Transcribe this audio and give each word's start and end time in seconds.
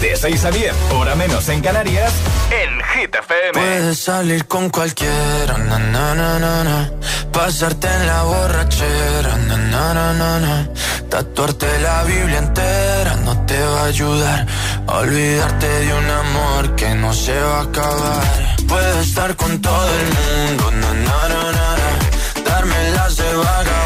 De 0.00 0.14
6 0.16 0.44
a 0.44 0.50
10, 0.50 0.74
hora 0.92 1.14
menos 1.14 1.48
en 1.48 1.60
Canarias, 1.60 2.12
en 2.50 2.82
Hit 2.84 3.14
FM. 3.14 3.52
Puedes 3.52 3.98
salir 3.98 4.46
con 4.46 4.68
cualquiera, 4.70 5.56
na. 5.58 6.90
Pasarte 7.32 7.88
en 7.88 8.06
la 8.06 8.22
borrachera, 8.22 9.36
na. 9.36 10.68
Tatuarte 11.08 11.66
la 11.80 12.02
Biblia 12.04 12.38
entera 12.38 13.16
no 13.24 13.46
te 13.46 13.58
va 13.58 13.82
a 13.82 13.86
ayudar. 13.86 14.46
A 14.86 14.98
olvidarte 14.98 15.66
de 15.66 15.94
un 15.94 16.10
amor 16.10 16.76
que 16.76 16.94
no 16.94 17.14
se 17.14 17.38
va 17.38 17.60
a 17.60 17.62
acabar. 17.62 18.22
Puedes 18.68 19.08
estar 19.08 19.34
con 19.36 19.60
todo 19.62 19.88
el 20.00 20.06
mundo. 20.18 20.70
Darme 22.44 22.90
las 22.90 23.16
de 23.16 23.34
vagabundo, 23.34 23.85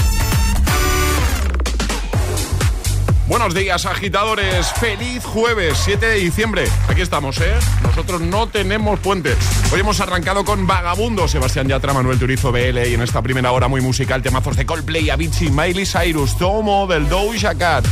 Buenos 3.31 3.53
días, 3.53 3.85
agitadores. 3.85 4.73
Feliz 4.73 5.23
jueves, 5.23 5.77
7 5.85 6.05
de 6.05 6.15
diciembre. 6.15 6.65
Aquí 6.89 6.99
estamos, 6.99 7.39
¿eh? 7.39 7.53
Nosotros 7.81 8.19
no 8.19 8.47
tenemos 8.49 8.99
puente. 8.99 9.37
Hoy 9.71 9.79
hemos 9.79 10.01
arrancado 10.01 10.43
con 10.43 10.67
Vagabundo, 10.67 11.29
Sebastián 11.29 11.69
Yatra, 11.69 11.93
Manuel 11.93 12.19
Turizo, 12.19 12.51
BL 12.51 12.89
y 12.89 12.93
en 12.93 13.01
esta 13.01 13.21
primera 13.21 13.53
hora 13.53 13.69
muy 13.69 13.79
musical, 13.79 14.21
temazos 14.21 14.57
de 14.57 14.65
Coldplay, 14.65 15.09
Avicii, 15.09 15.49
Miley 15.49 15.85
Cyrus, 15.85 16.37
Tomo, 16.37 16.87
del 16.87 17.07
Doja 17.07 17.55
Cat, 17.55 17.85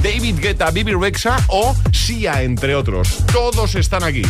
David 0.00 0.38
Guetta, 0.38 0.70
Bibi 0.70 0.92
Rexa 0.92 1.38
o 1.48 1.74
Sia, 1.90 2.42
entre 2.42 2.76
otros. 2.76 3.26
Todos 3.32 3.74
están 3.74 4.04
aquí. 4.04 4.22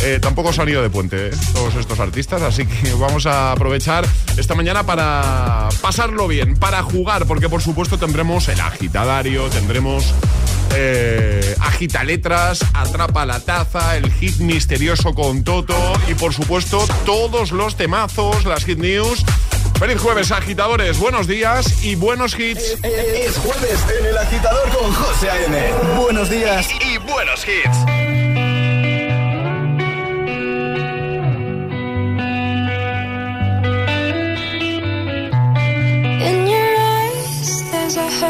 Eh, 0.00 0.18
tampoco 0.20 0.52
se 0.52 0.62
han 0.62 0.68
ido 0.68 0.82
de 0.82 0.90
puente 0.90 1.28
¿eh? 1.28 1.30
todos 1.52 1.74
estos 1.74 1.98
artistas, 1.98 2.40
así 2.42 2.66
que 2.66 2.92
vamos 2.98 3.26
a 3.26 3.52
aprovechar 3.52 4.06
esta 4.36 4.54
mañana 4.54 4.84
para 4.84 5.68
pasarlo 5.80 6.28
bien, 6.28 6.56
para 6.56 6.82
jugar, 6.82 7.26
porque 7.26 7.48
por 7.48 7.62
supuesto 7.62 7.98
tendremos 7.98 8.48
el 8.48 8.60
agitadario, 8.60 9.48
tendremos 9.50 10.14
eh, 10.74 11.56
agita 11.60 12.04
letras, 12.04 12.64
atrapa 12.74 13.26
la 13.26 13.40
taza, 13.40 13.96
el 13.96 14.12
hit 14.12 14.36
misterioso 14.38 15.14
con 15.14 15.42
Toto 15.42 15.94
y 16.08 16.14
por 16.14 16.32
supuesto 16.32 16.86
todos 17.04 17.52
los 17.52 17.76
temazos, 17.76 18.44
las 18.44 18.64
hit 18.64 18.78
news. 18.78 19.24
Feliz 19.78 20.00
jueves, 20.00 20.32
agitadores, 20.32 20.98
buenos 20.98 21.26
días 21.26 21.84
y 21.84 21.94
buenos 21.94 22.38
hits. 22.38 22.76
Es 22.82 23.36
jueves 23.38 23.78
en 23.98 24.06
el 24.06 24.18
agitador 24.18 24.68
con 24.70 24.92
José 24.92 25.30
A.M. 25.30 25.72
Buenos 25.96 26.28
días 26.28 26.68
y 26.84 26.98
buenos 26.98 27.46
hits. 27.46 28.27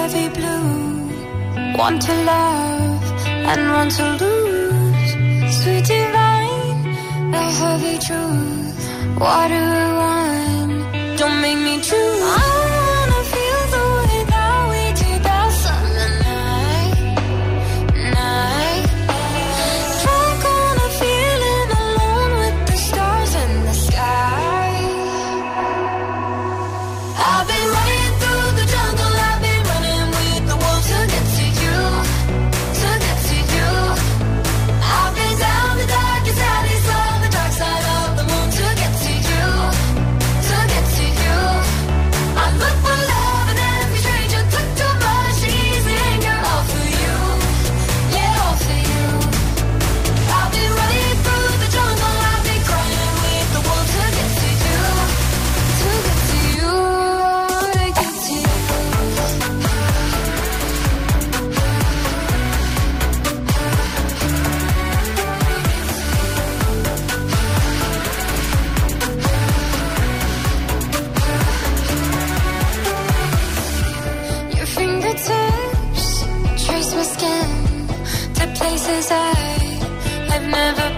Heavy 0.09 0.29
blue. 0.29 1.77
One 1.77 1.99
to 1.99 2.13
love 2.25 3.13
and 3.27 3.71
one 3.71 3.91
to 3.91 4.05
lose. 4.25 5.11
Sweet 5.59 5.85
divine, 5.85 6.83
the 7.31 7.43
heavy 7.59 7.99
truth. 8.07 9.19
Water 9.21 9.65
or 9.83 9.91
wine, 10.01 11.17
don't 11.17 11.41
make 11.43 11.59
me 11.59 11.81
choose. 11.83 12.58
never 80.49 80.98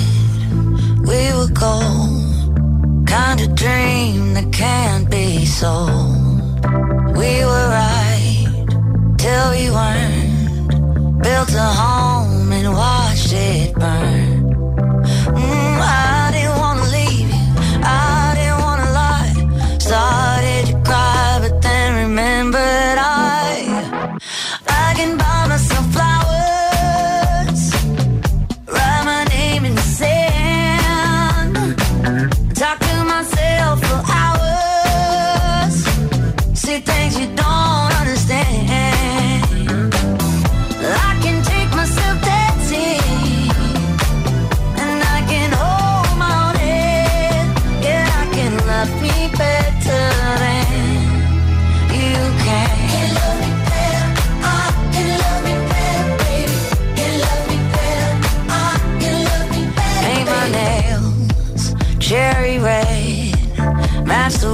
Cherry 62.11 62.59
red. 62.59 63.31
Match 64.05 64.35
the 64.39 64.53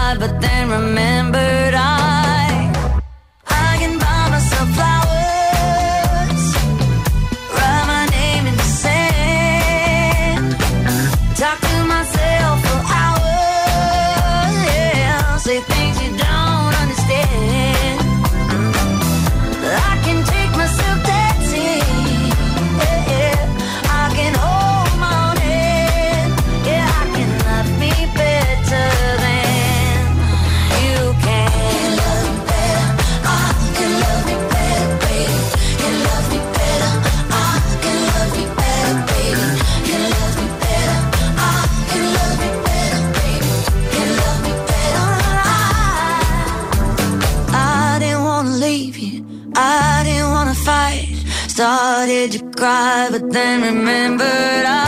But 52.71 53.29
then 53.33 53.61
remembered 53.63 54.65
I 54.65 54.80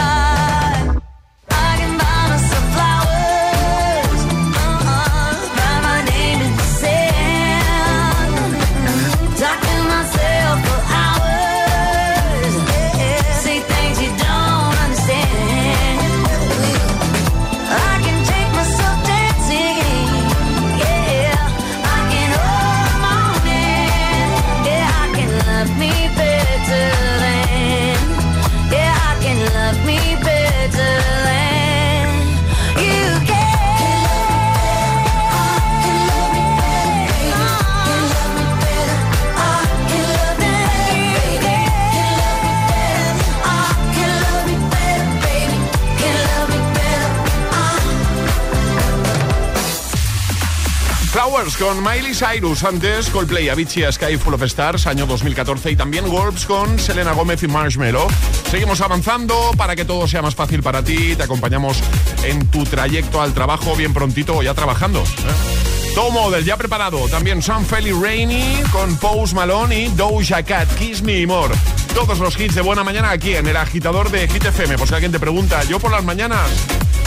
con 51.74 51.84
Miley 51.84 52.14
Cyrus, 52.14 52.64
antes 52.64 53.10
Coldplay, 53.10 53.50
Avicii, 53.50 53.92
Sky 53.92 54.18
Full 54.18 54.34
of 54.34 54.44
Stars, 54.44 54.86
año 54.86 55.06
2014 55.06 55.72
y 55.72 55.76
también 55.76 56.10
Wolves 56.10 56.46
con 56.46 56.78
Selena 56.78 57.14
Gómez 57.14 57.42
y 57.44 57.48
Marshmello. 57.48 58.08
Seguimos 58.50 58.82
avanzando 58.82 59.52
para 59.58 59.76
que 59.76 59.86
todo 59.86 60.08
sea 60.08 60.22
más 60.22 60.36
fácil 60.36 60.62
para 60.62 60.84
ti, 60.84 61.16
te 61.16 61.24
acompañamos 61.24 61.80
en 62.24 62.46
tu 62.48 62.64
trayecto 62.66 63.22
al 63.22 63.34
trabajo 63.34 63.76
bien 63.76 63.94
prontito 63.94 64.38
o 64.38 64.44
ya 64.44 64.54
trabajando. 64.54 65.02
¿eh? 65.02 65.94
Todo 65.96 66.12
Model 66.12 66.44
ya 66.44 66.58
preparado, 66.58 67.08
también 67.08 67.42
Sun 67.42 67.66
Feli 67.66 67.92
Rainy 67.92 68.62
con 68.72 68.96
Pose 68.98 69.36
Malone 69.36 69.86
y 69.86 69.88
Doja 69.90 70.44
Cat, 70.44 70.68
Kiss 70.76 71.02
Me 71.02 71.26
More. 71.26 71.56
Todos 71.96 72.20
los 72.20 72.40
hits 72.40 72.56
de 72.56 72.62
buena 72.62 72.84
mañana 72.84 73.12
aquí 73.12 73.36
en 73.36 73.48
el 73.48 73.58
agitador 73.58 74.12
de 74.12 74.28
Hit 74.28 74.46
FM. 74.46 74.78
Por 74.78 74.88
si 74.88 74.94
alguien 74.94 75.12
te 75.12 75.20
pregunta, 75.20 75.64
yo 75.64 75.80
por 75.80 75.92
las 75.92 76.04
mañanas, 76.04 76.50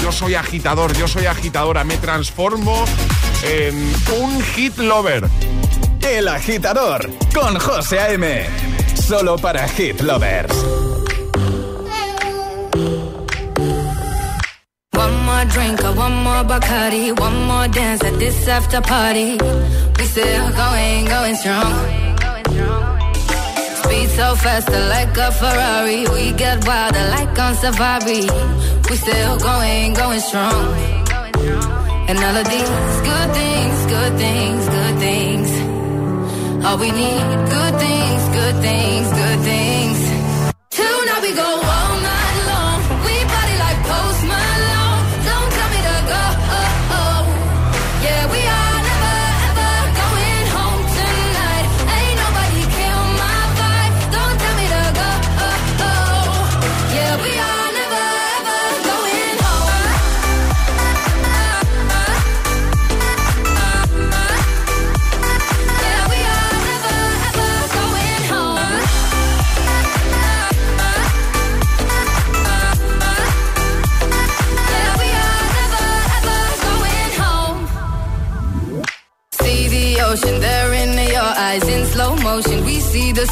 yo 0.03 0.13
soy 0.13 0.35
agitador, 0.35 0.93
yo 0.97 1.09
soy 1.09 1.27
agitadora, 1.27 1.85
me 1.85 1.97
transformo 1.97 2.85
en 3.43 3.93
un 4.21 4.43
hit 4.43 4.79
lover. 4.79 5.29
El 6.03 6.29
agitador 6.29 7.11
con 7.35 7.59
José 7.59 7.99
A.M. 7.99 8.47
Solo 8.95 9.37
para 9.37 9.69
Hit 9.69 10.01
Lovers. 10.01 10.53
One 14.93 15.25
more 15.25 15.45
drink 15.47 15.81
one 15.97 16.15
more 16.23 16.45
Bacardi, 16.45 17.13
one 17.19 17.47
more 17.47 17.69
dance 17.69 18.05
at 18.05 18.19
this 18.19 18.49
after 18.49 18.81
party. 18.81 19.39
We 19.99 20.05
still 20.07 20.51
going, 20.53 21.07
going 21.07 21.37
strong. 21.37 22.96
Speed 23.97 24.11
so 24.11 24.35
fast, 24.37 24.69
like 24.69 25.17
a 25.17 25.33
Ferrari. 25.33 26.07
We 26.09 26.33
get 26.33 26.67
wilder 26.67 27.05
like 27.17 27.39
on 27.39 27.55
safari. 27.55 28.29
We 28.91 28.97
still 28.97 29.39
going, 29.39 29.95
going 29.95 30.21
strong. 30.21 30.67
And 32.09 32.19
all 32.19 32.37
of 32.37 32.47
these 32.55 32.71
good 33.11 33.29
things, 33.41 33.77
good 33.95 34.15
things, 34.19 34.69
good 34.69 34.97
things. 35.07 35.49
All 36.67 36.77
we 36.79 36.91
need, 36.91 37.27
good 37.57 37.75
things, 37.85 38.23
good 38.39 38.57
things, 38.67 39.09
good 39.21 39.41
things. 39.49 39.76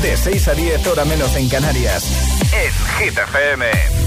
De 0.00 0.16
6 0.16 0.48
a 0.48 0.54
10, 0.54 0.86
hora 0.86 1.04
menos 1.04 1.36
en 1.36 1.46
Canarias. 1.50 2.04
En 2.54 3.04
Hit 3.04 3.18
FM. 3.18 4.03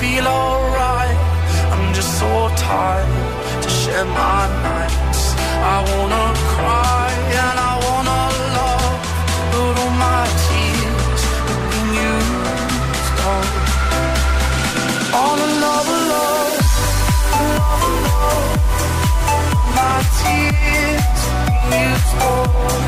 feel 0.00 0.26
alright. 0.28 1.16
I'm 1.72 1.92
just 1.92 2.18
so 2.20 2.30
tired 2.56 3.62
to 3.62 3.68
share 3.68 4.04
my 4.04 4.42
nights. 4.62 5.22
I 5.74 5.76
wanna 5.90 6.26
cry 6.54 7.10
and 7.42 7.56
I 7.70 7.74
wanna 7.86 8.20
love, 8.58 8.98
but 9.52 9.74
all 9.82 9.94
my 10.06 10.24
tears 10.46 11.22
have 11.48 11.64
been 11.70 11.88
used 12.10 13.18
up. 13.34 13.48
All 15.20 15.38
alone, 15.48 15.90
love. 16.12 16.56
alone, 17.40 18.52
my 19.78 19.96
tears 20.20 21.20
have 21.30 21.70
been 21.70 21.90
used 21.90 22.14
up. 22.22 22.87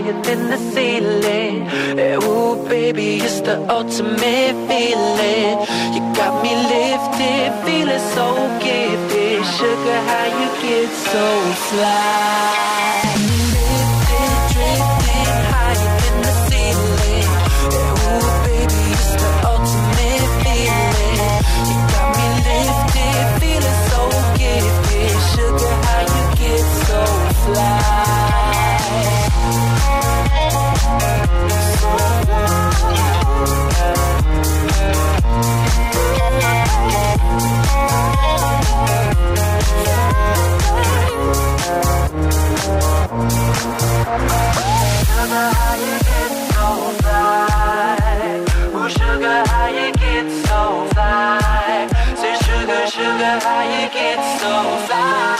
Higher 0.00 0.22
than 0.22 0.50
the 0.50 0.58
ceiling. 0.72 1.66
Eh, 1.98 2.16
ooh, 2.16 2.56
baby, 2.68 3.16
it's 3.16 3.40
the 3.40 3.56
ultimate 3.68 4.56
feeling. 4.68 5.54
You 5.94 6.00
got 6.20 6.34
me 6.44 6.52
lifted, 6.74 7.48
feeling 7.64 8.04
so 8.16 8.26
gifted. 8.66 9.44
Sugar, 9.56 10.00
how 10.10 10.26
you 10.38 10.48
get 10.62 10.90
so 11.12 11.26
fly? 11.68 13.09
sugar, 48.90 49.44
how 49.46 49.68
you 49.68 49.92
get 49.92 50.28
so 50.46 50.86
fly? 50.94 51.88
Say 52.16 52.34
sugar, 52.44 52.86
sugar, 52.86 53.38
how 53.44 53.62
you 53.62 53.88
get 53.90 54.18
so 54.40 54.52
fly? 54.86 55.39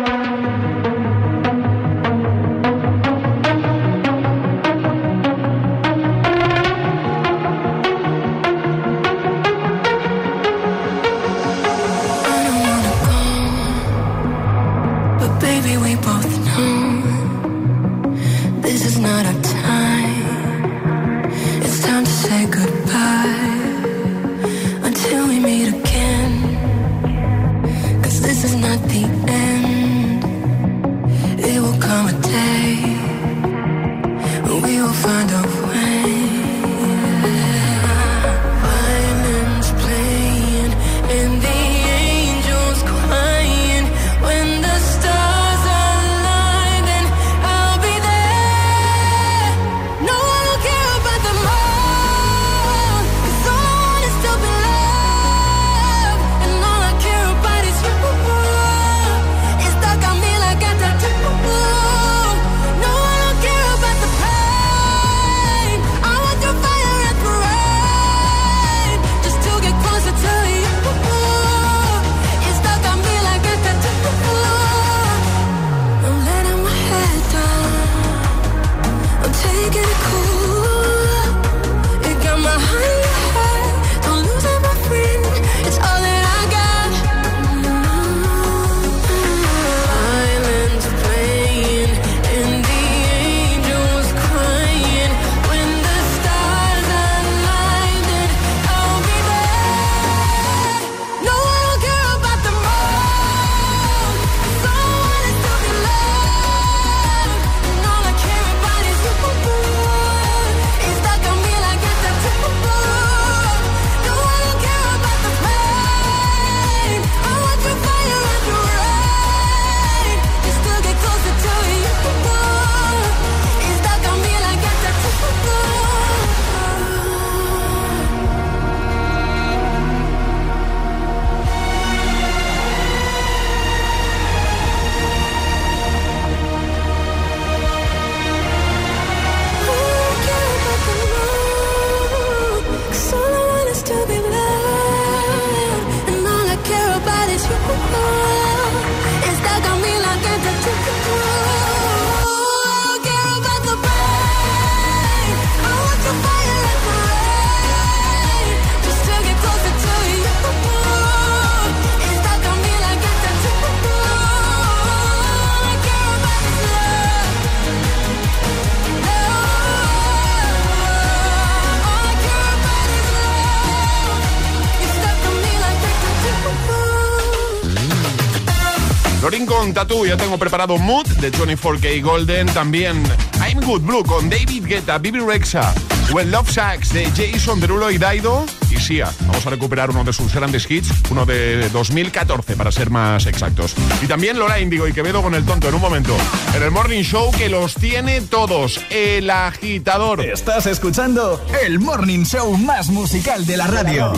Tattoo. 179.73 180.05
Ya 180.05 180.17
tengo 180.17 180.37
preparado 180.37 180.77
Mood 180.77 181.07
de 181.19 181.31
24K 181.31 182.01
Golden. 182.01 182.47
También 182.47 183.03
I'm 183.47 183.59
Good 183.61 183.81
Blue 183.81 184.03
con 184.03 184.29
David 184.29 184.65
Guetta, 184.65 184.97
Bibi 184.97 185.19
Rexa. 185.19 185.73
When 186.11 186.29
Love 186.29 186.51
Sacks 186.51 186.91
de 186.91 187.05
Jason 187.15 187.59
Derulo 187.59 187.89
y 187.89 187.97
Daido. 187.97 188.45
Y 188.69 188.77
Sia. 188.77 189.09
Vamos 189.21 189.45
a 189.45 189.49
recuperar 189.49 189.89
uno 189.89 190.03
de 190.03 190.11
sus 190.13 190.33
grandes 190.33 190.69
hits, 190.69 190.89
uno 191.09 191.25
de 191.25 191.69
2014 191.69 192.55
para 192.55 192.71
ser 192.71 192.89
más 192.89 193.25
exactos. 193.25 193.75
Y 194.01 194.07
también 194.07 194.37
Lola 194.37 194.59
Indigo 194.59 194.87
y 194.87 194.93
Quevedo 194.93 195.21
con 195.21 195.35
el 195.35 195.45
tonto 195.45 195.69
en 195.69 195.75
un 195.75 195.81
momento. 195.81 196.15
En 196.55 196.63
el 196.63 196.71
Morning 196.71 197.03
Show 197.03 197.31
que 197.31 197.49
los 197.49 197.75
tiene 197.75 198.21
todos. 198.21 198.79
El 198.89 199.29
agitador. 199.29 200.25
Estás 200.25 200.65
escuchando 200.65 201.43
el 201.63 201.79
Morning 201.79 202.25
Show 202.25 202.57
más 202.57 202.89
musical 202.89 203.45
de 203.45 203.57
la 203.57 203.67
radio. 203.67 204.13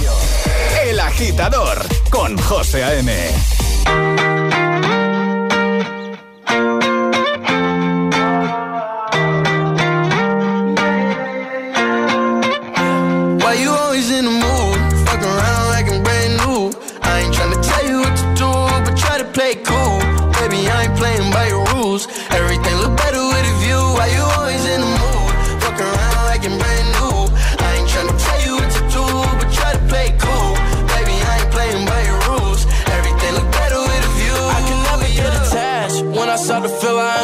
El 0.86 1.00
agitador 1.00 1.78
con 2.10 2.38
José 2.38 2.84
A.M. 2.84 3.63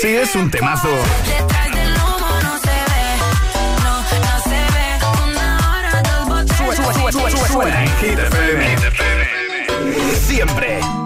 Sí, 0.00 0.08
es 0.08 0.34
un 0.34 0.50
temazo. 0.50 0.88
Suena 7.48 7.84
en 7.84 7.88
Hit 7.98 8.18
FM. 8.18 8.76
Siempre. 10.26 11.05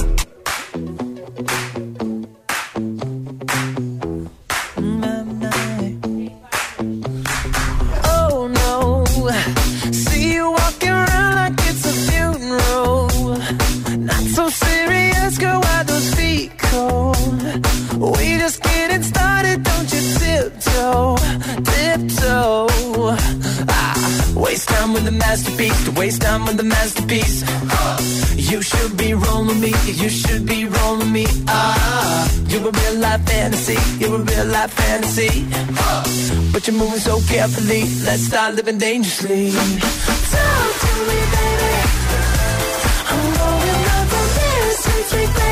But 36.61 36.67
you're 36.67 36.77
moving 36.77 36.99
so 36.99 37.19
carefully, 37.21 37.89
let's 38.05 38.21
start 38.21 38.53
living 38.53 38.77
dangerously. 38.77 39.49
Talk 39.49 39.79
to 40.79 40.93
me, 41.07 41.17
baby. 41.33 41.73
I'm 43.09 43.33
going 43.33 43.85
up 43.97 44.13
on 44.13 44.27
this, 44.37 44.83
sweet, 44.83 45.05
sweet 45.07 45.33
baby. 45.39 45.50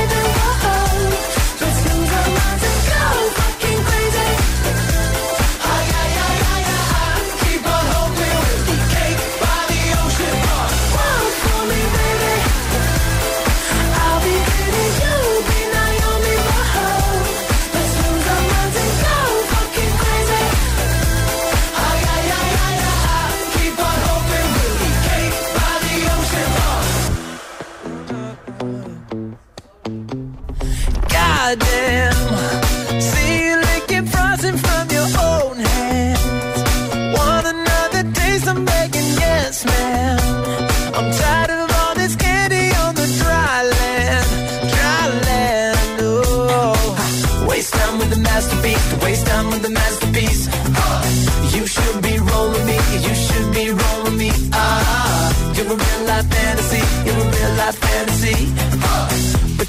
goddamn 31.40 32.59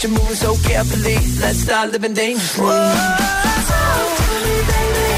you're 0.03 0.13
moving 0.13 0.35
so 0.35 0.55
carefully. 0.57 1.17
Let's 1.41 1.59
start 1.61 1.93
living 1.93 2.15
dangerously. 2.15 2.65
Whoa, 2.65 4.17
baby. 4.67 5.10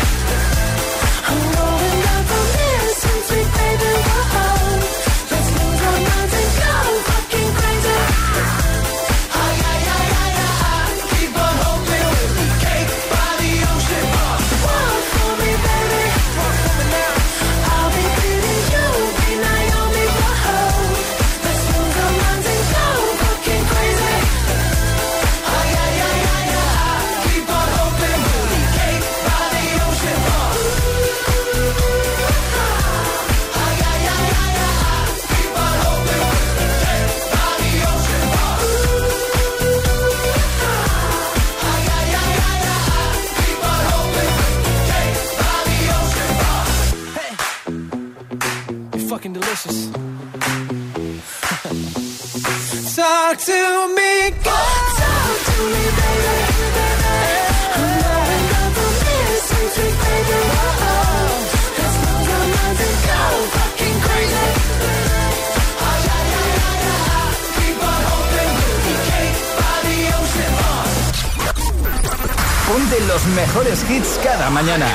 Los 73.01 73.24
mejores 73.26 73.84
hits 73.88 74.18
cada 74.22 74.51
mañana. 74.51 74.86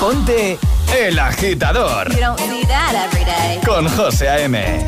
Ponte 0.00 0.58
El 0.96 1.18
Agitador. 1.18 2.08
Con 3.64 3.88
José 3.88 4.28
A.M. 4.28 4.84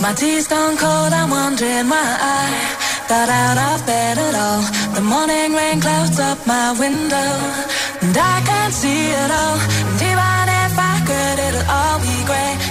My 0.00 0.14
tea's 0.14 0.48
gone 0.48 0.76
cold, 0.76 1.12
I'm 1.12 1.30
wondering 1.30 1.88
why 1.90 2.16
I 2.20 2.78
got 3.08 3.28
out 3.28 3.58
of 3.58 3.86
bed 3.86 4.16
at 4.18 4.34
all. 4.34 4.62
The 4.94 5.02
morning 5.02 5.52
rain 5.52 5.80
clouds 5.80 6.18
up 6.18 6.38
my 6.46 6.72
window, 6.78 7.30
and 8.00 8.16
I 8.16 8.40
can't 8.46 8.72
see 8.72 9.10
it 9.10 9.30
all. 9.30 9.58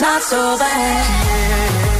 it's 0.00 0.02
not 0.02 0.22
so 0.22 0.56
bad. 0.58 1.97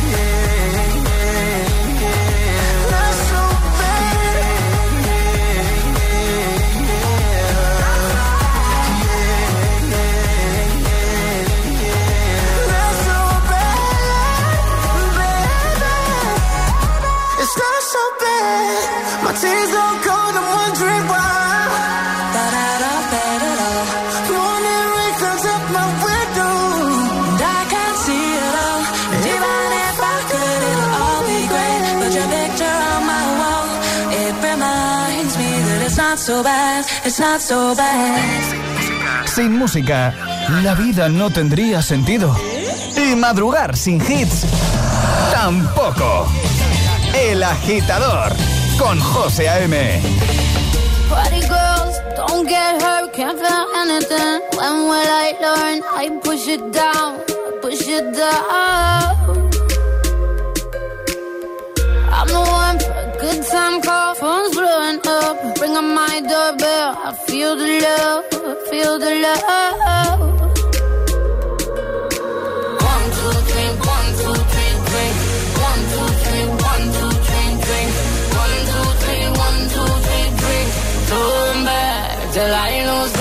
it's 37.05 37.19
not 37.19 37.41
so 37.41 37.75
bad. 37.75 39.27
Sin 39.27 39.59
música, 39.59 40.15
la 40.63 40.75
vida 40.75 41.09
no 41.09 41.31
tendría 41.31 41.83
sentido. 41.83 42.35
Y 42.97 43.15
madrugar 43.15 43.77
sin 43.77 44.01
hits, 44.01 44.45
tampoco. 45.33 46.27
El 47.15 47.43
agitador, 47.43 48.33
con 48.79 48.99
José 49.01 49.49
A.M. 49.49 50.01
Party 51.09 51.41
girls, 51.41 51.97
don't 52.17 52.49
get 52.49 52.83
hurt, 52.83 53.13
can't 53.13 53.39
feel 53.39 53.67
anything. 53.77 54.41
When 54.57 54.89
will 54.89 55.09
I 55.09 55.35
learn? 55.41 55.83
I 55.97 56.11
push 56.23 56.49
it 56.49 56.73
down, 56.73 57.21
I 57.29 57.59
push 57.63 57.87
it 57.89 58.17
down. 58.17 59.28
Good 63.21 63.43
time 63.47 63.81
call, 63.83 64.15
phone's 64.15 64.55
blowing 64.55 65.01
up. 65.05 65.61
Ring 65.61 65.77
on 65.77 65.89
my 65.93 66.21
doorbell. 66.21 66.91
I 67.07 67.13
feel 67.27 67.57
the 67.57 67.69
love, 67.85 68.25
feel 68.71 68.99
the 68.99 69.13
love. 69.25 70.21
One, 72.91 73.07
two, 73.19 73.35
three, 73.51 73.71
one, 73.95 74.09
two, 74.21 74.37
three, 74.53 74.73
drink. 74.89 75.17
One, 75.67 75.83
two, 75.93 76.09
three, 76.23 76.47
one, 76.71 76.85
two, 76.97 77.13
three, 77.27 77.51
drink. 77.67 77.91
One, 78.43 78.57
two, 78.71 78.87
three, 79.03 79.27
one, 79.47 79.59
two, 79.75 79.91
three, 80.07 80.27
till 82.33 82.55
I 82.55 82.85
lose. 82.87 83.18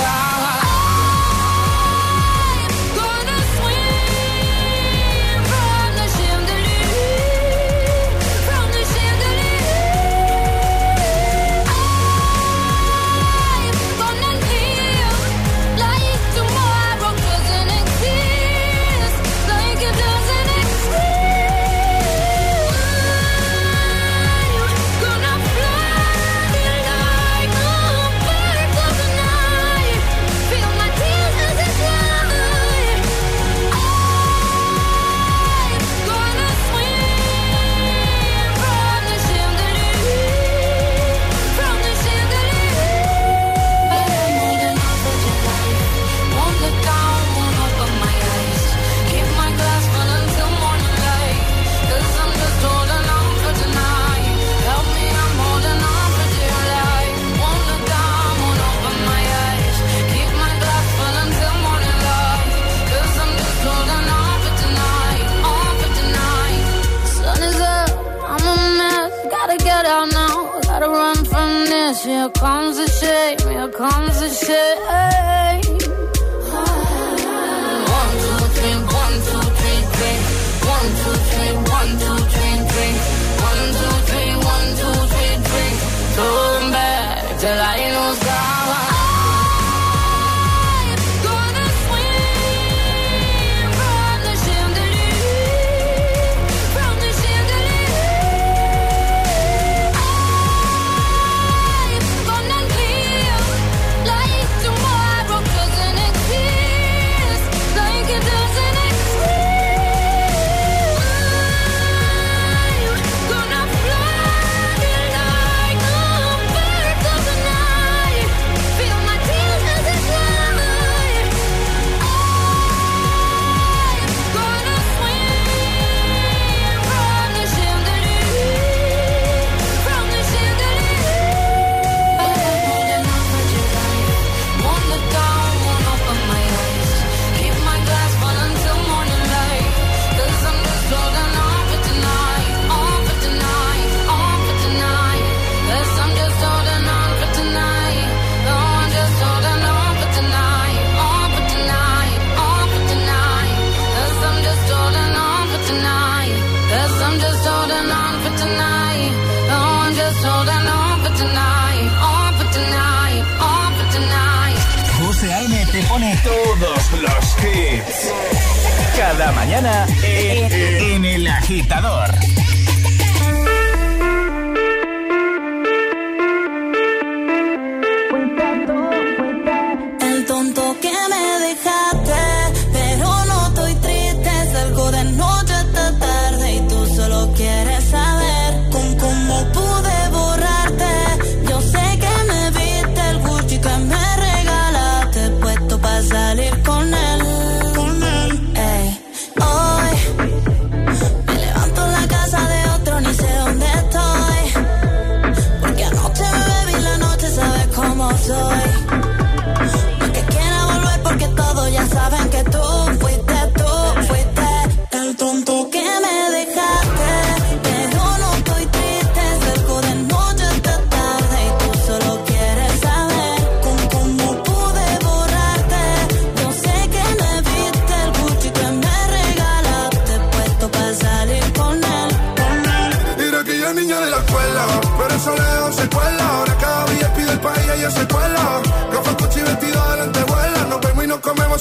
Eh, 170.04 170.94
en 170.94 171.04
El 171.04 171.28
Agitador. 171.28 172.27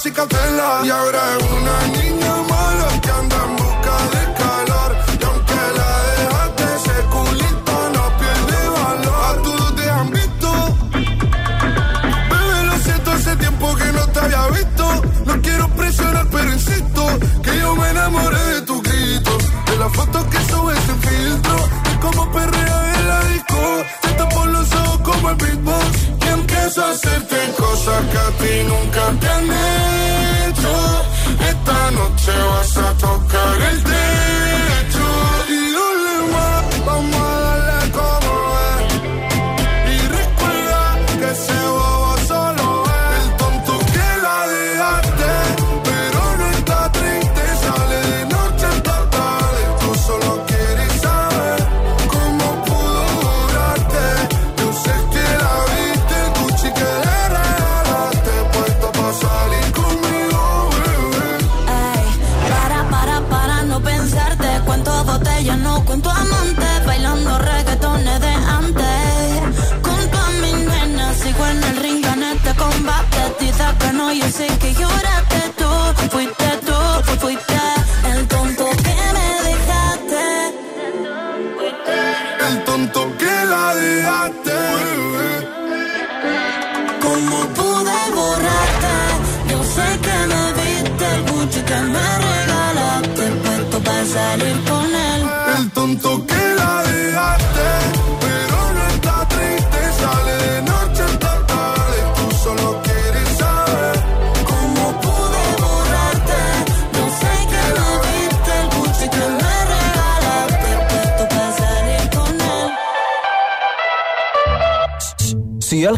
y 0.09 0.91
ahora 0.91 1.19
es 1.37 1.45
una 1.51 1.87
niña 1.99 2.37
más. 2.49 2.56
Shut 32.77 33.05
up. 33.05 33.16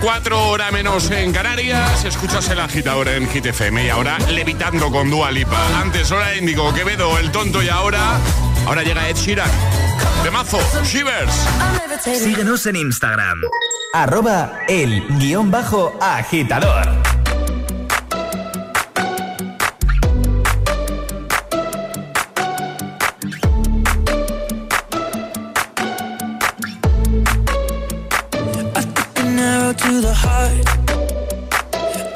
24 0.00 0.48
horas 0.48 0.72
menos 0.72 1.10
en 1.10 1.30
Canarias. 1.30 2.06
Escuchas 2.06 2.48
el 2.48 2.58
agitador 2.60 3.06
en 3.08 3.28
Hit 3.28 3.44
FM 3.44 3.84
y 3.84 3.90
ahora 3.90 4.18
levitando 4.30 4.90
con 4.90 5.10
Dua 5.10 5.30
Lipa. 5.30 5.58
Antes 5.78 6.10
hora 6.10 6.34
Índigo, 6.34 6.72
Quevedo, 6.72 7.18
el 7.18 7.30
tonto 7.30 7.62
y 7.62 7.68
ahora. 7.68 8.18
Ahora 8.66 8.82
llega 8.82 9.06
Ed 9.10 9.16
Sheeran. 9.16 9.50
De 10.24 10.30
mazo, 10.30 10.58
Shivers. 10.84 11.46
Síguenos 12.02 12.64
en 12.64 12.76
Instagram. 12.76 13.42
Arroba 13.92 14.60
el 14.68 15.06
guion 15.18 15.50
bajo 15.50 15.94
agitador. 16.00 17.09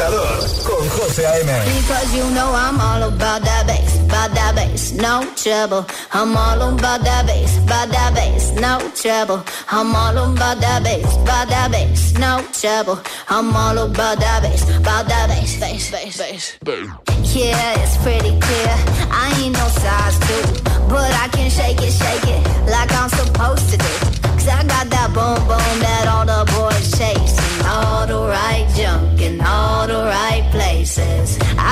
agitador 0.00 0.64
con 0.64 0.88
José 0.88 1.24
A.M. 1.26 1.64
Because 1.80 2.14
you 2.14 2.24
know 2.30 2.52
I'm 2.54 2.80
all 2.80 3.02
about 3.08 3.42
that 3.42 3.66
bass, 3.66 4.00
about 4.04 4.34
that 4.34 4.54
bass, 4.54 4.92
no 4.92 5.24
trouble. 5.36 5.86
I'm 6.12 6.36
all 6.36 6.62
about 6.74 7.02
that 7.02 7.26
bass, 7.26 7.58
about 7.58 7.88
that 7.90 8.14
bass, 8.14 8.52
no 8.52 8.78
trouble. 8.94 9.42
I'm 9.70 9.94
all 9.94 10.16
about 10.16 10.60
that 10.60 10.82
bass, 10.82 11.04
about 11.16 11.48
that 11.48 11.70
bass, 11.70 12.12
no 12.18 12.44
trouble. 12.52 12.98
I'm 13.28 13.54
all 13.54 13.78
about 13.78 14.18
that 14.20 14.42
bass, 14.42 14.62
about 14.76 15.06
that 15.08 15.28
bass, 15.28 15.60
bass, 15.60 15.90
bass, 15.90 16.18
bass. 16.18 16.58
bass. 16.64 17.36
Yeah, 17.36 17.82
it's 17.82 17.96
pretty 17.98 18.38
clear. 18.40 18.74
I 19.12 19.32
ain't 19.42 19.54
no 19.54 19.66
size 19.68 20.18
two, 20.20 20.62
but 20.88 21.10
I 21.12 21.28
can 21.32 21.50
shake 21.50 21.80
it, 21.80 21.92
shake 21.92 22.26
it 22.26 22.42
like 22.70 22.90
I'm 22.92 23.08
supposed 23.10 23.70
to 23.70 23.76
do. 23.76 24.20
Cause 24.40 24.48
I 24.48 24.64
got 24.64 24.88
that 24.88 25.12
boom 25.12 25.36
boom 25.46 25.74
that 25.84 26.08
all 26.08 26.24
the 26.24 26.48
boys 26.56 26.90
chase. 26.96 27.36
and 27.36 27.66
All 27.68 28.06
the 28.06 28.20
right 28.26 28.64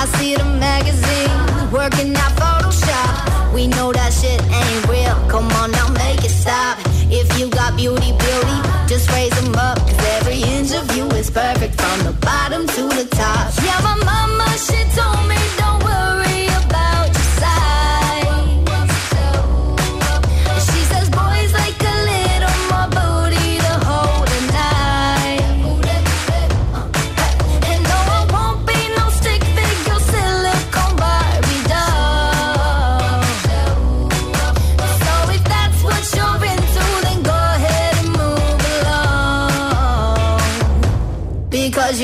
I 0.01 0.07
see 0.07 0.37
the 0.37 0.45
magazine. 0.45 1.38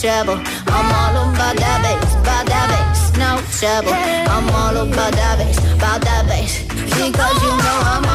trouble. 0.00 0.38
I'm 0.68 0.88
all 0.94 1.34
about 1.34 1.56
that 1.56 1.82
bass, 1.82 2.14
about 2.14 2.46
that 2.46 2.66
bass, 2.70 3.10
no 3.18 3.42
trouble. 3.58 3.92
I'm 3.92 4.48
all 4.54 4.76
about 4.86 5.12
that 5.12 5.38
bass, 5.38 5.58
about 5.74 6.00
that 6.02 6.24
bass. 6.28 6.62
Because 6.94 7.42
you 7.42 7.50
know 7.50 7.78
I'm 7.82 8.08